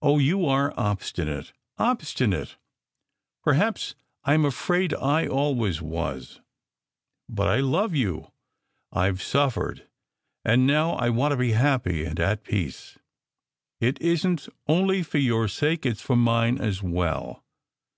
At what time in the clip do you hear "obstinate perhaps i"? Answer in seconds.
1.76-4.32